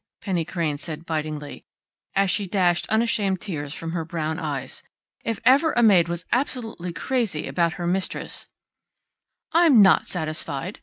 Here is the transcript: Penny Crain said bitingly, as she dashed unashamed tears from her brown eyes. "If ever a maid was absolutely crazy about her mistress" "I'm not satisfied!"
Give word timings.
Penny 0.19 0.43
Crain 0.45 0.79
said 0.79 1.05
bitingly, 1.05 1.63
as 2.15 2.31
she 2.31 2.47
dashed 2.47 2.89
unashamed 2.89 3.39
tears 3.39 3.71
from 3.75 3.91
her 3.91 4.03
brown 4.03 4.39
eyes. 4.39 4.81
"If 5.23 5.39
ever 5.45 5.73
a 5.73 5.83
maid 5.83 6.07
was 6.09 6.25
absolutely 6.31 6.91
crazy 6.91 7.47
about 7.47 7.73
her 7.73 7.85
mistress" 7.85 8.49
"I'm 9.51 9.79
not 9.83 10.07
satisfied!" 10.07 10.79